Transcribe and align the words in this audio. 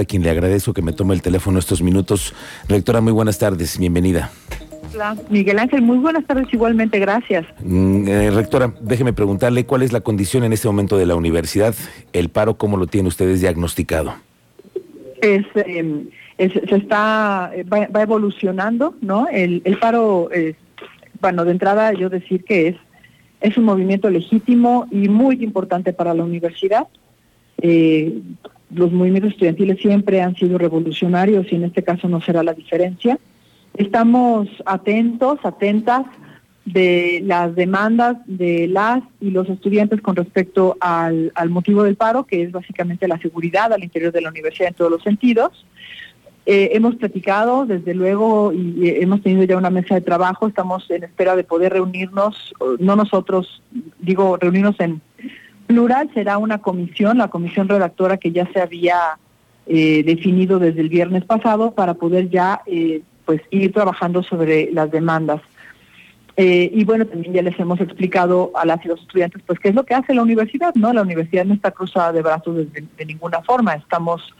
a 0.00 0.04
quien 0.04 0.22
le 0.22 0.30
agradezco 0.30 0.72
que 0.72 0.82
me 0.82 0.92
tome 0.92 1.14
el 1.14 1.22
teléfono 1.22 1.58
estos 1.58 1.82
minutos. 1.82 2.34
Rectora, 2.68 3.00
muy 3.00 3.12
buenas 3.12 3.38
tardes, 3.38 3.78
bienvenida. 3.78 4.30
Hola, 4.94 5.16
Miguel 5.30 5.58
Ángel, 5.58 5.82
muy 5.82 5.98
buenas 5.98 6.26
tardes 6.26 6.46
igualmente, 6.52 6.98
gracias. 6.98 7.46
Mm, 7.60 8.08
eh, 8.08 8.30
rectora, 8.30 8.74
déjeme 8.80 9.12
preguntarle 9.12 9.64
cuál 9.64 9.82
es 9.82 9.92
la 9.92 10.00
condición 10.00 10.44
en 10.44 10.52
este 10.52 10.68
momento 10.68 10.98
de 10.98 11.06
la 11.06 11.14
universidad, 11.14 11.74
el 12.12 12.28
paro, 12.28 12.54
¿cómo 12.54 12.76
lo 12.76 12.86
tienen 12.86 13.06
ustedes 13.06 13.40
diagnosticado? 13.40 14.14
Es, 15.20 15.46
em, 15.54 16.08
se 16.36 16.76
está, 16.76 17.52
va, 17.72 18.02
evolucionando, 18.02 18.94
¿no? 19.00 19.28
El, 19.28 19.62
paro, 19.80 20.28
bueno, 21.20 21.44
de 21.44 21.52
entrada 21.52 21.92
yo 21.92 22.10
decir 22.10 22.44
que 22.44 22.68
es, 22.68 22.76
es 23.40 23.56
un 23.56 23.64
movimiento 23.64 24.10
legítimo 24.10 24.86
y 24.90 25.08
muy 25.08 25.42
importante 25.42 25.92
para 25.92 26.12
la 26.12 26.24
universidad. 26.24 26.88
Los 28.74 28.92
movimientos 28.92 29.32
estudiantiles 29.32 29.78
siempre 29.80 30.22
han 30.22 30.34
sido 30.36 30.58
revolucionarios 30.58 31.46
y 31.50 31.56
en 31.56 31.64
este 31.64 31.82
caso 31.82 32.08
no 32.08 32.20
será 32.20 32.42
la 32.42 32.54
diferencia. 32.54 33.18
Estamos 33.74 34.48
atentos, 34.66 35.38
atentas 35.44 36.04
de 36.64 37.20
las 37.24 37.54
demandas 37.54 38.16
de 38.26 38.68
las 38.68 39.02
y 39.20 39.30
los 39.30 39.48
estudiantes 39.48 40.00
con 40.00 40.14
respecto 40.14 40.76
al, 40.80 41.32
motivo 41.48 41.82
del 41.82 41.96
paro, 41.96 42.24
que 42.24 42.42
es 42.42 42.52
básicamente 42.52 43.08
la 43.08 43.18
seguridad 43.18 43.72
al 43.72 43.82
interior 43.82 44.12
de 44.12 44.20
la 44.20 44.30
universidad 44.30 44.68
en 44.68 44.74
todos 44.74 44.90
los 44.90 45.02
sentidos. 45.02 45.66
Eh, 46.44 46.70
hemos 46.72 46.96
platicado, 46.96 47.66
desde 47.66 47.94
luego, 47.94 48.52
y 48.52 48.88
hemos 48.88 49.22
tenido 49.22 49.44
ya 49.44 49.56
una 49.56 49.70
mesa 49.70 49.94
de 49.94 50.00
trabajo, 50.00 50.48
estamos 50.48 50.90
en 50.90 51.04
espera 51.04 51.36
de 51.36 51.44
poder 51.44 51.72
reunirnos, 51.72 52.52
no 52.80 52.96
nosotros, 52.96 53.62
digo, 54.00 54.36
reunirnos 54.36 54.78
en 54.80 55.00
plural, 55.72 56.10
será 56.12 56.36
una 56.36 56.58
comisión, 56.58 57.18
la 57.18 57.28
comisión 57.28 57.66
redactora 57.66 58.18
que 58.18 58.30
ya 58.30 58.46
se 58.52 58.60
había 58.60 59.18
eh, 59.66 60.02
definido 60.04 60.58
desde 60.58 60.82
el 60.82 60.90
viernes 60.90 61.24
pasado 61.24 61.72
para 61.72 61.94
poder 61.94 62.28
ya 62.28 62.60
eh, 62.66 63.00
pues 63.24 63.40
ir 63.50 63.72
trabajando 63.72 64.22
sobre 64.22 64.70
las 64.70 64.90
demandas. 64.90 65.40
Eh, 66.36 66.70
y 66.74 66.84
bueno, 66.84 67.06
también 67.06 67.32
ya 67.32 67.42
les 67.42 67.58
hemos 67.58 67.80
explicado 67.80 68.52
a 68.54 68.66
las 68.66 68.84
y 68.84 68.88
los 68.88 69.00
estudiantes, 69.00 69.42
pues 69.46 69.58
qué 69.60 69.70
es 69.70 69.74
lo 69.74 69.84
que 69.84 69.94
hace 69.94 70.14
la 70.14 70.22
universidad, 70.22 70.74
¿no? 70.74 70.92
La 70.92 71.02
universidad 71.02 71.46
no 71.46 71.54
está 71.54 71.70
cruzada 71.70 72.12
de 72.12 72.22
brazos 72.22 72.56
de, 72.72 73.06
ninguna 73.06 73.40
forma. 73.40 73.74
Estamos 73.74 74.34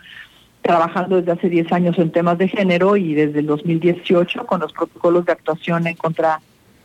trabajando 0.61 1.17
desde 1.17 1.33
hace 1.33 1.49
10 1.49 1.73
años 1.73 1.99
en 1.99 2.13
temas 2.13 2.37
de 2.39 2.49
género 2.49 2.97
y 2.97 3.15
desde 3.15 3.41
el 3.41 3.47
2018 3.47 4.47
con 4.47 4.61
los 4.61 4.73
protocolos 4.73 5.25
de 5.25 5.33
actuación 5.33 5.87
en 5.87 5.97
contra 5.97 6.41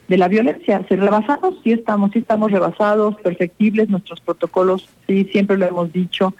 de 0.07 0.17
la 0.17 0.27
violencia. 0.27 0.85
¿Se 0.87 0.95
rebasados? 0.95 1.55
Sí 1.63 1.71
estamos, 1.71 2.11
sí 2.11 2.19
estamos 2.19 2.51
rebasados, 2.51 3.15
perfectibles, 3.15 3.89
nuestros 3.89 4.21
protocolos, 4.21 4.87
sí, 5.07 5.25
siempre 5.31 5.57
lo 5.57 5.65
hemos 5.65 5.91
dicho, 5.91 6.33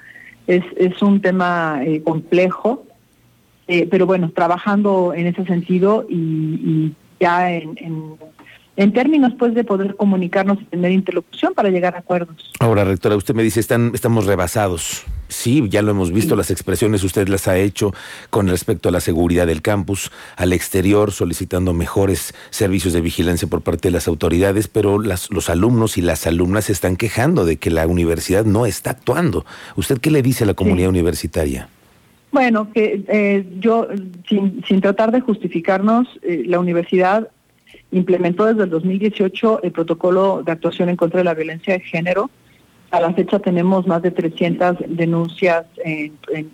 es, 0.48 0.64
es 0.78 1.02
un 1.02 1.22
tema 1.22 1.82
eh, 1.84 2.02
complejo, 2.02 2.86
eh, 3.68 3.88
pero 3.90 4.06
bueno, 4.06 4.32
trabajando 4.32 5.14
en 5.14 5.28
ese 5.28 5.46
sentido 5.46 6.06
y, 6.10 6.94
ya 7.20 7.52
en, 7.52 7.76
en, 8.76 8.94
términos 8.94 9.34
pues 9.38 9.56
de 9.56 9.64
poder 9.64 9.96
comunicarnos 9.96 10.62
y 10.62 10.66
tener 10.66 10.92
interlocución 10.92 11.54
para 11.54 11.70
llegar 11.70 11.96
a 11.96 12.00
acuerdos. 12.00 12.54
Ahora, 12.60 12.84
rectora, 12.84 13.16
usted 13.16 13.34
me 13.34 13.44
dice, 13.44 13.60
están, 13.60 13.92
estamos 13.94 14.28
rebasados. 14.28 15.04
Sí, 15.28 15.64
ya 15.70 15.82
lo 15.82 15.92
hemos 15.92 16.12
visto, 16.12 16.36
las 16.36 16.52
expresiones 16.52 17.04
usted 17.04 17.28
las 17.28 17.48
ha 17.48 17.58
hecho 17.58 17.94
con 18.30 18.48
respecto 18.48 18.90
a 18.90 18.92
la 18.92 19.00
seguridad 19.00 19.48
del 19.48 19.62
campus, 19.62 20.12
al 20.36 20.54
exterior, 20.54 21.12
solicitando 21.12 21.74
mejores 21.74 22.34
servicios 22.50 22.94
de 22.94 23.02
vigilancia 23.02 23.48
por 23.48 23.62
parte 23.62 23.90
de 23.90 23.92
las 23.92 24.08
autoridades, 24.08 24.68
pero 24.68 25.00
las, 25.00 25.30
los 25.32 25.50
alumnos 25.50 25.98
y 25.98 26.02
las 26.02 26.28
alumnas 26.28 26.66
se 26.66 26.74
están 26.74 26.96
quejando 26.96 27.46
de 27.46 27.58
que 27.58 27.70
la 27.70 27.88
universidad 27.88 28.46
no 28.46 28.66
está 28.66 28.92
actuando. 28.92 29.46
¿Usted 29.76 30.00
qué 30.00 30.12
le 30.12 30.22
dice 30.22 30.44
a 30.44 30.48
la 30.48 30.54
comunidad 30.54 30.90
universitaria? 30.90 31.70
Bueno, 32.32 32.72
que 32.74 33.04
eh, 33.08 33.46
yo, 33.60 33.88
sin, 34.28 34.64
sin, 34.66 34.82
tratar 34.82 35.12
de 35.12 35.22
justificarnos, 35.22 36.08
eh, 36.22 36.44
la 36.46 36.60
universidad 36.60 37.30
implementó 37.92 38.46
desde 38.46 38.64
el 38.64 38.70
2018 38.70 39.64
el 39.64 39.72
protocolo 39.72 40.44
de 40.46 40.52
actuación 40.52 40.90
en 40.90 40.98
contra 40.98 41.20
de 41.20 41.24
la 41.24 41.34
violencia 41.34 41.74
de 41.74 41.80
género. 41.80 42.30
A 42.90 43.02
la 43.02 43.14
fecha 43.14 43.40
tenemos 43.40 43.86
más 43.86 44.02
de 44.02 44.12
300 44.12 44.78
denuncias 44.88 45.66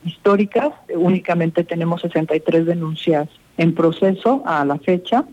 históricas, 0.04 0.72
únicamente 0.96 1.64
tenemos 1.64 2.02
63 2.02 2.66
denuncias 2.66 3.30
en 3.58 3.76
proceso 3.76 4.42
a 4.46 4.66
la 4.66 4.80
fecha. 4.80 5.26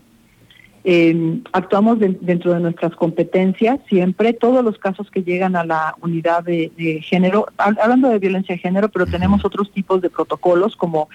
Eh, 0.83 1.41
actuamos 1.51 1.99
dentro 1.99 2.53
de 2.53 2.59
nuestras 2.59 2.95
competencias 2.95 3.79
siempre, 3.87 4.33
todos 4.33 4.63
los 4.63 4.79
casos 4.79 5.11
que 5.11 5.23
llegan 5.23 5.55
a 5.55 5.63
la 5.63 5.95
unidad 6.01 6.43
de, 6.43 7.01
género, 7.03 7.47
hablando 7.57 8.09
de 8.09 8.19
violencia 8.19 8.55
de 8.55 8.61
género, 8.61 8.89
pero 8.89 9.05
tenemos 9.05 9.45
otros 9.45 9.71
tipos 9.71 10.01
de 10.01 10.09
protocolos 10.09 10.75
como 10.75 11.09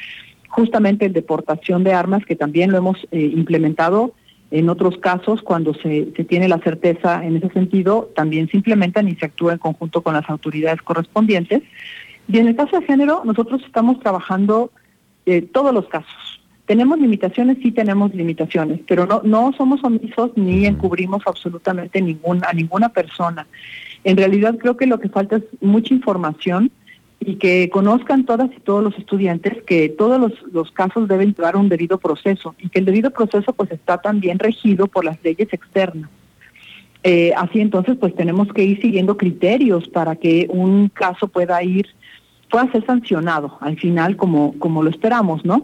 justamente 0.49 1.07
el 1.07 1.13
deportación 1.13 1.83
de 1.83 1.93
armas, 1.93 2.25
que 2.25 2.37
también 2.37 2.71
lo 2.71 2.79
hemos 2.79 3.07
eh, 3.11 3.21
implementado 3.21 4.15
en 4.51 4.69
otros 4.69 4.99
casos, 4.99 5.43
cuando 5.43 5.75
se, 5.75 6.13
se, 6.17 6.25
tiene 6.25 6.49
la 6.49 6.59
certeza 6.59 7.25
en 7.25 7.37
ese 7.37 7.49
sentido, 7.51 8.11
también 8.15 8.49
se 8.49 8.57
implementan 8.57 9.09
y 9.09 9.17
se 9.17 9.27
actúa 9.27 9.53
en 9.53 9.59
conjunto 9.59 10.03
con 10.03 10.15
las 10.15 10.29
autoridades 10.31 10.83
correspondientes. 10.83 11.63
Y 12.29 12.39
en 12.39 12.49
el 12.49 12.57
caso 12.57 12.79
de 12.79 12.87
género, 12.87 13.23
nosotros 13.25 13.63
estamos 13.65 14.01
trabajando 14.01 14.71
eh, 15.27 15.43
todos 15.43 15.75
los 15.75 15.87
casos 15.89 16.37
¿Tenemos 16.67 16.99
limitaciones? 16.99 17.59
Sí 17.63 17.71
tenemos 17.71 18.13
limitaciones, 18.13 18.81
pero 18.89 19.07
no, 19.07 19.21
no 19.23 19.53
somos 19.57 19.83
omisos 19.85 20.33
ni 20.35 20.67
encubrimos 20.67 21.23
absolutamente 21.25 22.03
ninguna, 22.03 22.49
a 22.49 22.53
ninguna 22.53 22.89
persona. 22.89 23.47
En 24.03 24.17
realidad 24.17 24.57
creo 24.59 24.77
que 24.77 24.87
lo 24.87 24.99
que 24.99 25.09
falta 25.09 25.37
es 25.37 25.45
mucha 25.61 25.95
información 25.95 26.73
y 27.21 27.37
que 27.37 27.71
conozcan 27.71 28.25
todas 28.25 28.51
y 28.57 28.61
todos 28.61 28.85
los 28.85 28.97
estudiantes 28.99 29.63
que 29.65 29.89
todos 29.89 30.21
los, 30.21 30.33
los 30.53 30.71
casos 30.71 31.09
deben 31.09 31.35
llevar 31.35 31.57
un 31.57 31.69
debido 31.69 31.99
proceso 31.99 32.55
y 32.59 32.69
que 32.69 32.79
el 32.79 32.85
debido 32.85 33.11
proceso 33.11 33.53
pues 33.53 33.71
está 33.73 33.99
también 33.99 34.39
regido 34.39 34.87
por 34.87 35.05
las 35.05 35.23
leyes 35.25 35.53
externas. 35.53 36.11
Eh, 37.03 37.33
así 37.37 37.61
entonces 37.61 37.97
pues 38.01 38.15
tenemos 38.15 38.49
que 38.53 38.65
ir 38.65 38.81
siguiendo 38.81 39.17
criterios 39.17 39.89
para 39.89 40.17
que 40.17 40.47
un 40.51 40.89
caso 40.89 41.29
pueda 41.29 41.63
ir, 41.63 41.87
pueda 42.51 42.71
ser 42.73 42.85
sancionado 42.85 43.59
al 43.61 43.79
final 43.79 44.17
como, 44.17 44.59
como 44.59 44.83
lo 44.83 44.91
esperamos, 44.91 45.45
¿no? 45.45 45.63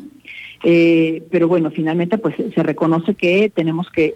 Eh, 0.65 1.25
pero 1.31 1.49
bueno, 1.49 1.71
finalmente 1.71 2.19
pues 2.19 2.37
se 2.37 2.63
reconoce 2.63 3.15
que 3.15 3.51
tenemos 3.51 3.91
que, 3.91 4.15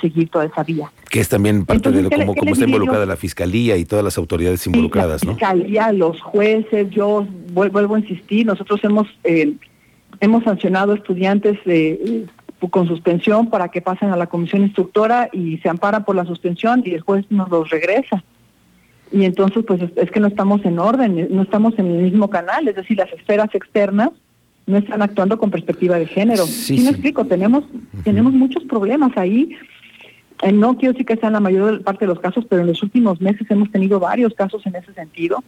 seguir 0.00 0.28
toda 0.28 0.44
esa 0.44 0.62
vía. 0.62 0.92
Que 1.10 1.20
es 1.20 1.28
también 1.28 1.66
parte 1.66 1.90
de 1.90 2.02
lo, 2.02 2.10
como, 2.10 2.34
como 2.34 2.52
está 2.52 2.66
involucrada 2.66 3.04
la 3.04 3.16
Fiscalía 3.16 3.76
y 3.76 3.84
todas 3.84 4.04
las 4.04 4.16
autoridades 4.16 4.64
involucradas, 4.66 5.24
¿no? 5.24 5.32
La 5.32 5.36
Fiscalía, 5.36 5.92
los 5.92 6.20
jueces, 6.20 6.90
yo 6.90 7.26
vuelvo, 7.52 7.96
a 7.96 7.98
insistir, 7.98 8.46
nosotros 8.46 8.80
hemos, 8.84 9.08
eh, 9.24 9.54
hemos 10.20 10.44
sancionado 10.44 10.94
estudiantes 10.94 11.58
eh, 11.66 12.26
con 12.70 12.86
suspensión 12.86 13.50
para 13.50 13.68
que 13.68 13.80
pasen 13.80 14.10
a 14.10 14.16
la 14.16 14.28
comisión 14.28 14.62
instructora 14.62 15.28
y 15.32 15.58
se 15.58 15.68
amparan 15.68 16.04
por 16.04 16.14
la 16.14 16.24
suspensión 16.26 16.82
y 16.84 16.94
el 16.94 17.00
juez 17.00 17.24
nos 17.30 17.48
los 17.50 17.70
regresa. 17.70 18.22
Y 19.10 19.24
entonces 19.24 19.64
pues 19.66 19.80
es 19.96 20.10
que 20.10 20.20
no 20.20 20.28
estamos 20.28 20.64
en 20.64 20.78
orden, 20.78 21.28
no 21.30 21.42
estamos 21.42 21.76
en 21.78 21.86
el 21.86 22.02
mismo 22.02 22.30
canal, 22.30 22.68
es 22.68 22.76
decir, 22.76 22.98
las 22.98 23.12
esferas 23.12 23.52
externas 23.54 24.10
no 24.68 24.78
están 24.78 25.02
actuando 25.02 25.38
con 25.38 25.50
perspectiva 25.50 25.98
de 25.98 26.06
género. 26.06 26.46
Sí, 26.46 26.80
me 26.80 26.90
explico, 26.90 27.24
tenemos, 27.24 27.64
tenemos 28.04 28.32
muchos 28.32 28.62
problemas 28.64 29.16
ahí. 29.16 29.56
Eh, 30.42 30.52
no 30.52 30.76
quiero 30.76 30.92
decir 30.92 31.06
que 31.06 31.16
sean 31.16 31.32
la 31.32 31.40
mayor 31.40 31.82
parte 31.82 32.04
de 32.04 32.08
los 32.08 32.20
casos, 32.20 32.44
pero 32.48 32.60
en 32.60 32.68
los 32.68 32.82
últimos 32.82 33.20
meses 33.20 33.50
hemos 33.50 33.72
tenido 33.72 33.98
varios 33.98 34.34
casos 34.34 34.64
en 34.66 34.76
ese 34.76 34.92
sentido. 34.92 35.42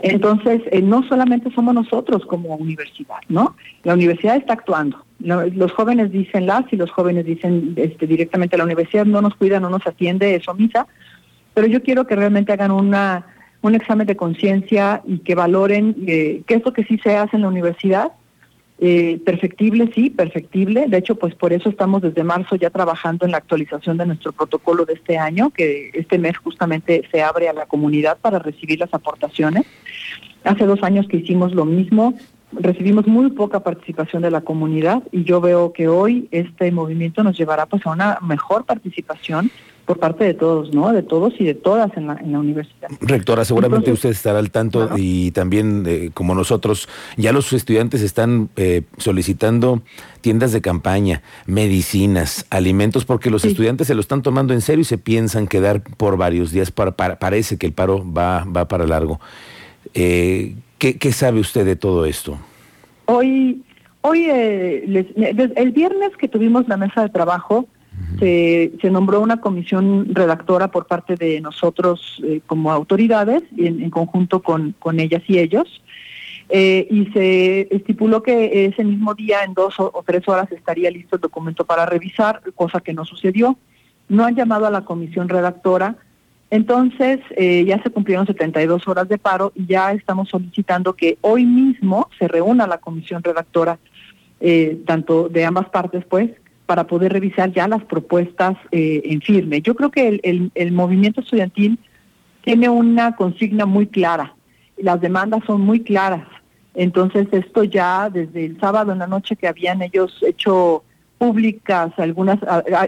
Entonces, 0.00 0.62
eh, 0.70 0.82
no 0.82 1.02
solamente 1.08 1.50
somos 1.52 1.74
nosotros 1.74 2.26
como 2.26 2.54
universidad, 2.56 3.18
¿no? 3.28 3.56
La 3.84 3.94
universidad 3.94 4.36
está 4.36 4.52
actuando. 4.52 5.04
Los 5.20 5.72
jóvenes 5.72 6.12
dicen 6.12 6.46
las 6.46 6.72
y 6.72 6.76
los 6.76 6.90
jóvenes 6.90 7.24
dicen 7.24 7.74
este, 7.76 8.06
directamente 8.06 8.56
la 8.56 8.64
universidad 8.64 9.06
no 9.06 9.22
nos 9.22 9.34
cuida, 9.34 9.58
no 9.58 9.70
nos 9.70 9.86
atiende, 9.86 10.34
es 10.36 10.46
omisa, 10.48 10.86
pero 11.54 11.66
yo 11.66 11.82
quiero 11.82 12.06
que 12.06 12.14
realmente 12.14 12.52
hagan 12.52 12.70
una 12.70 13.26
un 13.60 13.74
examen 13.74 14.06
de 14.06 14.16
conciencia 14.16 15.02
y 15.04 15.18
que 15.18 15.34
valoren 15.34 15.96
eh, 16.06 16.42
qué 16.46 16.54
es 16.54 16.64
lo 16.64 16.72
que 16.72 16.84
sí 16.84 16.96
se 16.98 17.16
hace 17.16 17.34
en 17.34 17.42
la 17.42 17.48
universidad 17.48 18.12
eh, 18.80 19.20
perfectible, 19.24 19.90
sí, 19.92 20.08
perfectible. 20.08 20.86
De 20.86 20.98
hecho, 20.98 21.16
pues 21.16 21.34
por 21.34 21.52
eso 21.52 21.68
estamos 21.68 22.00
desde 22.00 22.22
marzo 22.22 22.54
ya 22.54 22.70
trabajando 22.70 23.26
en 23.26 23.32
la 23.32 23.38
actualización 23.38 23.96
de 23.96 24.06
nuestro 24.06 24.32
protocolo 24.32 24.84
de 24.84 24.94
este 24.94 25.18
año, 25.18 25.50
que 25.50 25.90
este 25.94 26.16
mes 26.18 26.36
justamente 26.38 27.02
se 27.10 27.22
abre 27.22 27.48
a 27.48 27.52
la 27.52 27.66
comunidad 27.66 28.18
para 28.18 28.38
recibir 28.38 28.78
las 28.78 28.94
aportaciones. 28.94 29.66
Hace 30.44 30.64
dos 30.64 30.82
años 30.84 31.08
que 31.08 31.16
hicimos 31.16 31.54
lo 31.54 31.64
mismo, 31.64 32.14
recibimos 32.52 33.06
muy 33.08 33.30
poca 33.30 33.60
participación 33.60 34.22
de 34.22 34.30
la 34.30 34.42
comunidad 34.42 35.02
y 35.10 35.24
yo 35.24 35.40
veo 35.40 35.72
que 35.72 35.88
hoy 35.88 36.28
este 36.30 36.70
movimiento 36.70 37.24
nos 37.24 37.36
llevará 37.36 37.66
pues 37.66 37.84
a 37.84 37.90
una 37.90 38.18
mejor 38.22 38.64
participación 38.64 39.50
por 39.88 39.98
parte 39.98 40.24
de 40.24 40.34
todos, 40.34 40.74
¿no? 40.74 40.92
De 40.92 41.02
todos 41.02 41.32
y 41.38 41.46
de 41.46 41.54
todas 41.54 41.96
en 41.96 42.08
la, 42.08 42.12
en 42.16 42.32
la 42.32 42.40
universidad. 42.40 42.90
Rectora, 43.00 43.46
seguramente 43.46 43.90
usted 43.90 44.10
estará 44.10 44.38
al 44.38 44.50
tanto 44.50 44.90
y 44.98 45.30
también, 45.30 45.84
eh, 45.86 46.10
como 46.12 46.34
nosotros, 46.34 46.90
ya 47.16 47.32
los 47.32 47.54
estudiantes 47.54 48.02
están 48.02 48.50
eh, 48.56 48.82
solicitando 48.98 49.80
tiendas 50.20 50.52
de 50.52 50.60
campaña, 50.60 51.22
medicinas, 51.46 52.44
alimentos, 52.50 53.06
porque 53.06 53.30
los 53.30 53.46
estudiantes 53.46 53.86
se 53.86 53.94
lo 53.94 54.02
están 54.02 54.20
tomando 54.20 54.52
en 54.52 54.60
serio 54.60 54.82
y 54.82 54.84
se 54.84 54.98
piensan 54.98 55.46
quedar 55.46 55.80
por 55.80 56.18
varios 56.18 56.52
días. 56.52 56.70
Para, 56.70 56.94
parece 56.94 57.56
que 57.56 57.64
el 57.64 57.72
paro 57.72 58.04
va, 58.12 58.44
va 58.44 58.68
para 58.68 58.86
largo. 58.86 59.20
Eh, 59.94 60.54
¿qué, 60.76 60.98
¿Qué 60.98 61.12
sabe 61.12 61.40
usted 61.40 61.64
de 61.64 61.76
todo 61.76 62.04
esto? 62.04 62.36
Hoy, 63.06 63.62
hoy 64.02 64.26
eh, 64.28 65.06
el 65.56 65.72
viernes 65.72 66.10
que 66.18 66.28
tuvimos 66.28 66.68
la 66.68 66.76
mesa 66.76 67.00
de 67.00 67.08
trabajo, 67.08 67.66
se, 68.18 68.90
nombró 68.90 69.20
una 69.20 69.40
comisión 69.40 70.14
redactora 70.14 70.68
por 70.68 70.86
parte 70.86 71.14
de 71.14 71.40
nosotros 71.40 72.20
eh, 72.24 72.40
como 72.46 72.72
autoridades, 72.72 73.42
en, 73.56 73.82
en 73.82 73.90
conjunto 73.90 74.42
con, 74.42 74.74
con, 74.78 74.98
ellas 74.98 75.22
y 75.28 75.38
ellos, 75.38 75.82
eh, 76.48 76.86
y 76.90 77.06
se 77.12 77.68
estipuló 77.74 78.22
que 78.22 78.66
ese 78.66 78.82
mismo 78.82 79.14
día, 79.14 79.44
en 79.44 79.54
dos 79.54 79.78
o, 79.78 80.02
tres 80.06 80.26
horas, 80.28 80.50
estaría 80.50 80.90
listo 80.90 81.16
el 81.16 81.22
documento 81.22 81.64
para 81.64 81.86
revisar, 81.86 82.40
cosa 82.54 82.80
que 82.80 82.94
no 82.94 83.04
sucedió. 83.04 83.58
No 84.08 84.24
han 84.24 84.34
llamado 84.34 84.66
a 84.66 84.70
la 84.70 84.84
comisión 84.84 85.28
redactora, 85.28 85.96
entonces, 86.50 87.20
eh, 87.36 87.64
ya 87.66 87.82
se 87.82 87.90
cumplieron 87.90 88.26
72 88.26 88.88
horas 88.88 89.06
de 89.06 89.18
paro 89.18 89.52
y 89.54 89.66
ya 89.66 89.92
estamos 89.92 90.30
solicitando 90.30 90.94
que 90.94 91.18
hoy 91.20 91.44
mismo 91.44 92.08
se 92.18 92.26
reúna 92.26 92.66
la 92.66 92.78
comisión 92.78 93.22
redactora, 93.22 93.78
tanto 94.86 95.28
de 95.28 95.44
ambas 95.44 95.68
partes, 95.68 96.04
pues, 96.08 96.30
para 96.68 96.86
poder 96.86 97.14
revisar 97.14 97.50
ya 97.50 97.66
las 97.66 97.82
propuestas 97.84 98.54
eh, 98.72 99.00
en 99.06 99.22
firme. 99.22 99.62
Yo 99.62 99.74
creo 99.74 99.90
que 99.90 100.20
el, 100.22 100.72
movimiento 100.72 101.22
estudiantil 101.22 101.78
tiene 102.42 102.68
una 102.68 103.16
consigna 103.16 103.64
muy 103.64 103.86
clara, 103.86 104.34
las 104.76 105.00
demandas 105.00 105.42
son 105.46 105.62
muy 105.62 105.80
claras. 105.80 106.26
Entonces, 106.74 107.26
esto 107.32 107.64
ya 107.64 108.10
desde 108.10 108.44
el 108.44 108.60
sábado 108.60 108.92
en 108.92 108.98
la 108.98 109.06
noche 109.06 109.34
que 109.34 109.48
habían 109.48 109.80
ellos 109.80 110.14
hecho 110.20 110.84
públicas 111.16 111.90
algunas 111.96 112.38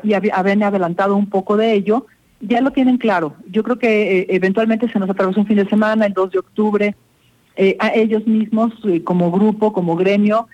y 0.02 0.12
habían 0.12 0.62
adelantado 0.62 1.16
un 1.16 1.30
poco 1.30 1.56
de 1.56 1.72
ello, 1.72 2.06
ya 2.40 2.60
lo 2.60 2.72
tienen 2.72 2.98
claro. 2.98 3.32
Yo 3.50 3.62
creo 3.62 3.78
que 3.78 4.18
eh, 4.18 4.26
eventualmente 4.28 4.90
se 4.90 4.98
nos 4.98 5.08
atravesó 5.08 5.40
un 5.40 5.46
fin 5.46 5.56
de 5.56 5.70
semana, 5.70 6.04
el 6.04 6.12
2 6.12 6.32
de 6.32 6.38
octubre. 6.38 6.94
Eh, 7.56 7.76
a 7.78 7.94
ellos 7.94 8.26
mismos, 8.26 8.74
como 9.04 9.30
grupo, 9.30 9.72
como 9.72 9.96
gremio, 9.96 10.48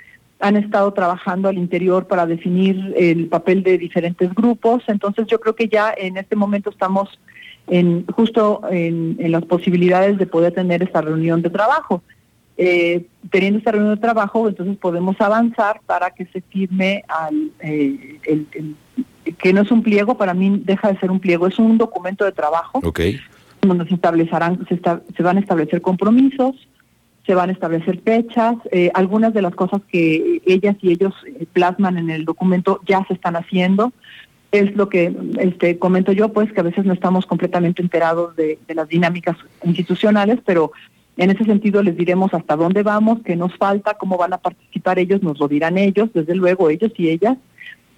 han 0.46 0.56
estado 0.56 0.93
trabajando 0.93 1.48
al 1.48 1.58
interior 1.58 2.06
para 2.06 2.26
definir 2.26 2.94
el 2.96 3.26
papel 3.28 3.62
de 3.62 3.78
diferentes 3.78 4.34
grupos. 4.34 4.82
Entonces 4.88 5.26
yo 5.26 5.40
creo 5.40 5.54
que 5.54 5.69
ya 5.69 5.94
en 5.96 6.16
este 6.16 6.37
momento 6.37 6.70
estamos 6.70 7.19
en 7.69 8.06
justo 8.06 8.60
en, 8.70 9.16
en 9.19 9.32
las 9.32 9.44
posibilidades 9.44 10.19
de 10.19 10.26
poder 10.26 10.52
tener 10.52 10.82
esta 10.82 11.00
reunión 11.00 11.43
de 11.43 11.50
trabajo. 11.50 12.02
Eh, 12.58 13.04
teniendo 13.31 13.58
esta 13.58 13.72
reunión 13.72 13.96
de 13.96 14.00
trabajo, 14.00 14.48
entonces 14.48 14.78
podemos 14.78 15.20
avanzar 15.20 15.81
para 15.84 16.10
que 16.10 16.25
se 16.26 16.40
firme 16.40 17.04
al, 17.06 17.50
eh, 17.60 18.19
el, 18.25 18.46
el, 18.52 18.75
que 19.34 19.52
no 19.52 19.62
es 19.62 19.70
un 19.70 19.82
pliego, 19.82 20.16
para 20.16 20.34
mí 20.34 20.62
deja 20.64 20.90
de 20.90 20.98
ser 20.98 21.10
un 21.10 21.20
pliego, 21.20 21.46
es 21.46 21.58
un 21.58 21.76
documento 21.76 22.25
de 22.25 22.32
trabajo 22.32 22.81
okay. 22.82 23.19
donde 23.60 23.87
se 23.87 23.94
establecerán, 23.94 24.66
se, 24.69 25.22
van 25.22 25.37
a 25.37 25.40
establecer 25.40 25.82
compromisos, 25.82 26.54
se 27.26 27.34
van 27.34 27.50
a 27.50 27.52
establecer 27.52 28.00
fechas, 28.02 28.55
eh, 28.70 28.90
algunas 28.94 29.34
de 29.34 29.43
las 29.43 29.55
cosas 29.55 29.82
que 29.88 30.40
ellas 30.46 30.76
y 30.81 30.93
ellos 30.93 31.12
eh, 31.26 31.46
plasman 31.52 31.99
en 31.99 32.08
el 32.11 32.25
documento 32.25 32.81
ya 32.87 33.05
se 33.06 33.14
están 33.14 33.37
haciendo. 33.37 33.93
Es 34.52 34.75
lo 34.76 34.88
que 34.88 35.12
este, 35.40 35.78
comento 35.78 36.12
yo, 36.12 36.32
pues 36.32 36.52
que 36.52 36.61
a 36.61 36.64
veces 36.64 36.84
no 36.84 36.93
estamos 36.93 37.26
completamente 37.26 37.82
enterados 37.82 38.37
de, 38.37 38.58
de 38.67 38.75
las 38.75 38.88
dinámicas 38.88 39.37
institucionales, 39.64 40.38
pero 40.46 40.70
en 41.17 41.31
ese 41.31 41.44
sentido 41.44 41.82
les 41.82 41.96
diremos 41.96 42.32
hasta 42.32 42.56
dónde 42.56 42.82
vamos, 42.82 43.19
qué 43.25 43.34
nos 43.34 43.55
falta, 43.56 43.94
cómo 43.94 44.17
van 44.17 44.32
a 44.32 44.38
participar 44.38 44.99
ellos, 44.99 45.22
nos 45.22 45.40
lo 45.40 45.49
dirán 45.49 45.79
ellos, 45.79 46.11
desde 46.14 46.34
luego 46.34 46.70
ellos 46.70 46.93
y 46.96 47.08
ellas, 47.08 47.37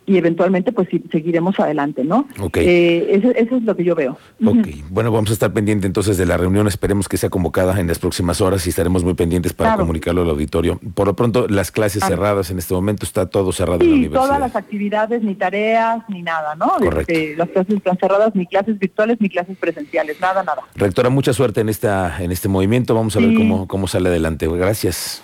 y 0.09 0.17
eventualmente 0.17 0.73
pues 0.73 0.89
seguiremos 1.13 1.61
adelante, 1.61 2.03
¿no? 2.03 2.27
Okay. 2.41 2.67
Eh, 2.67 3.07
eso, 3.17 3.31
eso, 3.31 3.57
es 3.57 3.63
lo 3.63 3.77
que 3.77 3.85
yo 3.85 3.95
veo. 3.95 4.13
Ok, 4.13 4.47
uh 4.47 4.55
-huh. 4.55 4.85
bueno, 4.89 5.13
vamos 5.13 5.29
a 5.31 5.35
estar 5.35 5.53
pendientes 5.53 5.87
entonces 5.87 6.17
de 6.17 6.25
la 6.25 6.39
reunión, 6.39 6.67
esperemos 6.67 7.09
que 7.09 7.19
sea 7.19 7.29
convocada 7.29 7.79
en 7.79 7.87
las 7.87 7.99
próximas 7.99 8.41
horas 8.41 8.67
y 8.67 8.71
estaremos 8.71 9.05
muy 9.05 9.15
pendientes 9.15 9.53
para 9.53 9.71
claro. 9.71 9.83
comunicarlo 9.83 10.23
al 10.23 10.31
auditorio. 10.31 10.81
Por 10.95 11.07
lo 11.07 11.15
pronto, 11.15 11.47
las 11.47 11.71
clases 11.71 12.01
claro. 12.01 12.17
cerradas 12.17 12.51
en 12.51 12.59
este 12.59 12.73
momento, 12.73 13.05
está 13.05 13.27
todo 13.27 13.53
cerrado 13.53 13.81
sí, 13.81 13.85
en 13.85 13.91
la 13.91 13.97
universidad. 13.97 14.25
todas 14.25 14.41
las 14.41 14.57
actividades, 14.57 15.23
ni 15.23 15.35
tareas, 15.35 16.03
ni 16.09 16.23
nada, 16.23 16.55
¿no? 16.55 16.69
Correcto. 16.79 17.13
Este, 17.13 17.37
las 17.37 17.51
clases 17.51 17.77
están 17.77 17.99
cerradas, 17.99 18.35
ni 18.35 18.47
clases 18.47 18.79
virtuales, 18.79 19.19
ni 19.21 19.29
clases 19.29 19.59
presenciales, 19.59 20.19
nada, 20.21 20.43
nada. 20.43 20.63
Rectora, 20.75 21.11
mucha 21.11 21.35
suerte 21.35 21.61
en, 21.61 21.69
esta, 21.69 22.23
en 22.23 22.33
este 22.33 22.49
movimiento, 22.49 22.95
vamos 22.95 23.15
a 23.15 23.21
sí. 23.21 23.27
ver 23.27 23.37
cómo, 23.37 23.69
cómo 23.69 23.87
sale 23.89 24.09
adelante. 24.09 24.49
Gracias. 24.49 25.23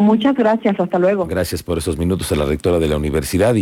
Muchas 0.00 0.34
gracias, 0.34 0.80
hasta 0.80 0.98
luego. 0.98 1.26
Gracias 1.26 1.62
por 1.62 1.76
esos 1.76 1.98
minutos 1.98 2.32
a 2.32 2.36
la 2.36 2.46
rectora 2.46 2.78
de 2.78 2.88
la 2.88 2.96
universidad 2.96 3.54
y 3.54 3.58